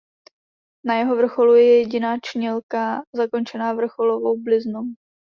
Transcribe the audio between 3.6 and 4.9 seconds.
vrcholovou bliznou.